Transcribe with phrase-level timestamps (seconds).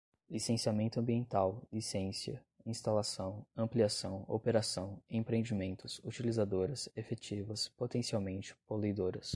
[0.29, 9.29] licenciamento ambiental, licencia, instalação, ampliação, operação, empreendimentos, utilizadoras, efetivas, potencialmente, poluidoras